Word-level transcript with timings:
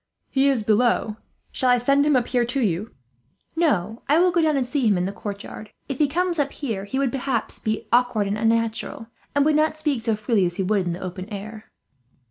"He 0.31 0.49
is 0.49 0.63
below. 0.63 1.17
Shall 1.51 1.69
I 1.69 1.77
send 1.77 2.07
him 2.07 2.15
up 2.15 2.25
here 2.25 2.43
to 2.43 2.59
you?" 2.59 2.89
"No, 3.55 4.01
I 4.09 4.17
will 4.17 4.31
go 4.31 4.41
down 4.41 4.57
and 4.57 4.65
see 4.65 4.87
him 4.87 4.97
in 4.97 5.05
the 5.05 5.11
courtyard. 5.11 5.69
If 5.87 5.99
he 5.99 6.07
comes 6.07 6.39
up 6.39 6.51
here 6.53 6.85
he 6.85 6.97
would 6.97 7.11
be, 7.11 7.19
perhaps, 7.19 7.63
awkward 7.93 8.25
and 8.25 8.35
unnatural, 8.35 9.09
and 9.35 9.45
would 9.45 9.53
not 9.55 9.77
speak 9.77 10.01
so 10.01 10.15
freely 10.15 10.47
as 10.47 10.55
he 10.55 10.63
would 10.63 10.87
in 10.87 10.93
the 10.93 11.01
open 11.03 11.29
air." 11.29 11.71